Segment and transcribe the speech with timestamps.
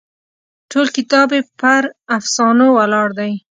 [0.71, 1.83] ټول کتاب یې پر
[2.17, 3.31] افسانو ولاړ دی.